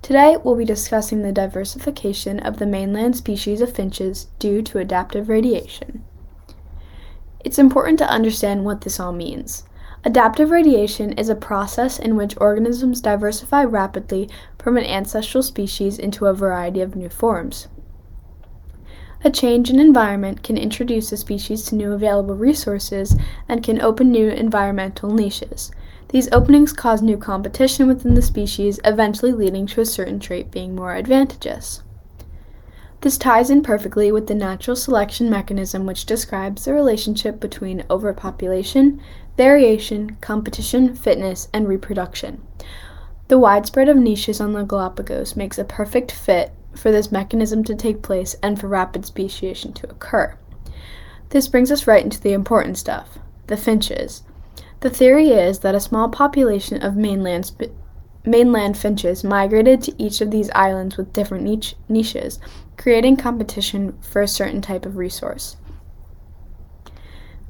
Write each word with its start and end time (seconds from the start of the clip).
Today, 0.00 0.36
we'll 0.36 0.54
be 0.54 0.64
discussing 0.64 1.22
the 1.22 1.32
diversification 1.32 2.38
of 2.38 2.58
the 2.60 2.66
mainland 2.66 3.16
species 3.16 3.60
of 3.60 3.72
finches 3.72 4.28
due 4.38 4.62
to 4.62 4.78
adaptive 4.78 5.28
radiation. 5.28 6.04
It's 7.40 7.58
important 7.58 7.98
to 7.98 8.08
understand 8.08 8.64
what 8.64 8.82
this 8.82 9.00
all 9.00 9.12
means. 9.12 9.64
Adaptive 10.04 10.52
radiation 10.52 11.10
is 11.14 11.28
a 11.28 11.34
process 11.34 11.98
in 11.98 12.14
which 12.14 12.40
organisms 12.40 13.00
diversify 13.00 13.64
rapidly 13.64 14.30
from 14.56 14.76
an 14.76 14.84
ancestral 14.84 15.42
species 15.42 15.98
into 15.98 16.26
a 16.26 16.32
variety 16.32 16.80
of 16.80 16.94
new 16.94 17.08
forms. 17.08 17.66
A 19.24 19.30
change 19.30 19.70
in 19.70 19.80
environment 19.80 20.42
can 20.42 20.56
introduce 20.56 21.10
a 21.10 21.16
species 21.16 21.64
to 21.64 21.74
new 21.74 21.92
available 21.92 22.34
resources 22.34 23.16
and 23.48 23.62
can 23.62 23.80
open 23.80 24.10
new 24.10 24.28
environmental 24.28 25.12
niches. 25.12 25.72
These 26.10 26.30
openings 26.32 26.72
cause 26.72 27.02
new 27.02 27.16
competition 27.16 27.88
within 27.88 28.14
the 28.14 28.22
species, 28.22 28.78
eventually 28.84 29.32
leading 29.32 29.66
to 29.68 29.80
a 29.80 29.86
certain 29.86 30.20
trait 30.20 30.50
being 30.50 30.76
more 30.76 30.94
advantageous. 30.94 31.82
This 33.00 33.18
ties 33.18 33.50
in 33.50 33.62
perfectly 33.62 34.10
with 34.12 34.26
the 34.26 34.34
natural 34.34 34.76
selection 34.76 35.28
mechanism, 35.28 35.86
which 35.86 36.06
describes 36.06 36.64
the 36.64 36.72
relationship 36.72 37.40
between 37.40 37.84
overpopulation, 37.90 39.00
variation, 39.36 40.16
competition, 40.20 40.94
fitness, 40.94 41.48
and 41.52 41.68
reproduction. 41.68 42.42
The 43.28 43.38
widespread 43.38 43.88
of 43.88 43.96
niches 43.96 44.40
on 44.40 44.52
the 44.52 44.62
Galapagos 44.62 45.36
makes 45.36 45.58
a 45.58 45.64
perfect 45.64 46.12
fit 46.12 46.52
for 46.76 46.90
this 46.90 47.10
mechanism 47.10 47.64
to 47.64 47.74
take 47.74 48.02
place 48.02 48.36
and 48.42 48.60
for 48.60 48.68
rapid 48.68 49.04
speciation 49.04 49.72
to 49.74 49.90
occur. 49.90 50.36
This 51.30 51.48
brings 51.48 51.72
us 51.72 51.86
right 51.86 52.04
into 52.04 52.20
the 52.20 52.32
important 52.32 52.78
stuff 52.78 53.18
the 53.46 53.56
finches. 53.56 54.22
The 54.80 54.90
theory 54.90 55.30
is 55.30 55.60
that 55.60 55.74
a 55.74 55.80
small 55.80 56.08
population 56.08 56.82
of 56.82 56.96
mainland, 56.96 57.46
sp- 57.46 57.74
mainland 58.24 58.76
finches 58.76 59.24
migrated 59.24 59.82
to 59.82 60.02
each 60.02 60.20
of 60.20 60.30
these 60.30 60.50
islands 60.50 60.96
with 60.96 61.12
different 61.12 61.44
niche- 61.44 61.76
niches, 61.88 62.40
creating 62.76 63.16
competition 63.16 63.96
for 64.00 64.20
a 64.20 64.28
certain 64.28 64.60
type 64.60 64.84
of 64.84 64.96
resource. 64.96 65.56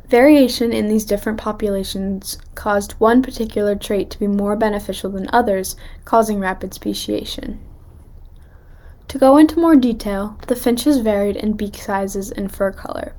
Variation 0.09 0.73
in 0.73 0.89
these 0.89 1.05
different 1.05 1.39
populations 1.39 2.39
caused 2.55 2.93
one 2.93 3.23
particular 3.23 3.75
trait 3.75 4.09
to 4.11 4.19
be 4.21 4.29
more 4.29 4.55
beneficial 4.55 5.11
than 5.11 5.29
others, 5.33 5.75
causing 6.05 6.39
rapid 6.39 6.73
speciation. 6.73 7.59
To 9.09 9.19
go 9.19 9.37
into 9.37 9.61
more 9.61 9.77
detail, 9.77 10.37
the 10.49 10.57
finches 10.57 10.99
varied 10.99 11.37
in 11.37 11.53
beak 11.53 11.77
sizes 11.77 12.33
and 12.33 12.51
fur 12.51 12.73
color. 12.73 13.15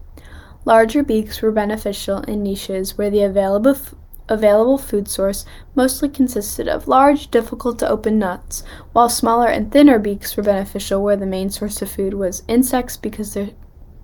Larger 0.65 1.01
beaks 1.01 1.41
were 1.41 1.51
beneficial 1.51 2.19
in 2.23 2.43
niches 2.43 2.97
where 2.97 3.09
the 3.09 3.23
available, 3.23 3.71
f- 3.71 3.95
available 4.27 4.77
food 4.77 5.07
source 5.07 5.45
mostly 5.75 6.09
consisted 6.09 6.67
of 6.67 6.89
large, 6.89 7.31
difficult 7.31 7.79
to 7.79 7.89
open 7.89 8.19
nuts, 8.19 8.63
while 8.91 9.07
smaller 9.07 9.47
and 9.47 9.71
thinner 9.71 9.97
beaks 9.97 10.35
were 10.35 10.43
beneficial 10.43 11.01
where 11.01 11.15
the 11.15 11.25
main 11.25 11.49
source 11.49 11.81
of 11.81 11.89
food 11.89 12.13
was 12.13 12.43
insects 12.49 12.97
because 12.97 13.33
their, 13.33 13.51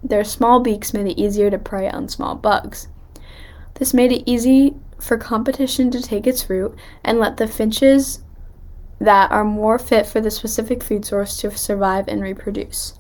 their 0.02 0.24
small 0.24 0.62
beaks 0.62 0.94
made 0.94 1.08
it 1.08 1.22
easier 1.22 1.50
to 1.50 1.58
prey 1.58 1.90
on 1.90 2.08
small 2.08 2.34
bugs. 2.34 2.88
This 3.74 3.94
made 3.94 4.14
it 4.14 4.24
easy 4.26 4.76
for 5.00 5.18
competition 5.18 5.92
to 5.92 6.02
take 6.02 6.26
its 6.26 6.50
root 6.50 6.76
and 7.04 7.20
let 7.20 7.36
the 7.36 7.48
finches 7.48 8.23
that 9.04 9.32
are 9.32 9.44
more 9.44 9.78
fit 9.78 10.06
for 10.06 10.22
the 10.22 10.32
specific 10.32 10.82
food 10.84 11.06
source 11.06 11.38
to 11.42 11.52
survive 11.52 12.08
and 12.08 12.22
reproduce. 12.22 12.98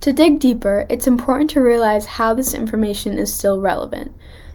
To 0.00 0.12
dig 0.12 0.40
deeper, 0.40 0.86
it's 0.88 1.06
important 1.06 1.50
to 1.50 1.60
realize 1.60 2.06
how 2.06 2.34
this 2.34 2.54
information 2.54 3.18
is 3.18 3.32
still 3.32 3.60
relevant. 3.60 4.12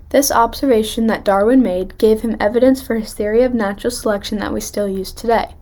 This 0.10 0.32
observation 0.32 1.08
that 1.08 1.24
Darwin 1.24 1.62
made 1.62 1.98
gave 1.98 2.22
him 2.22 2.36
evidence 2.40 2.82
for 2.82 2.96
his 2.96 3.14
theory 3.14 3.44
of 3.44 3.54
natural 3.54 3.92
selection 3.92 4.40
that 4.40 4.52
we 4.52 4.60
still 4.60 4.88
use 4.88 5.12
today. 5.12 5.54